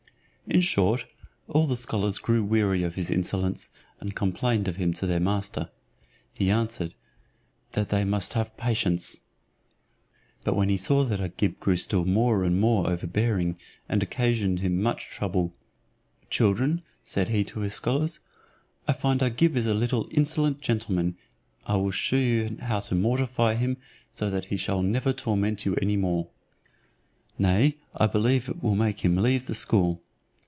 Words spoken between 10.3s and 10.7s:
But when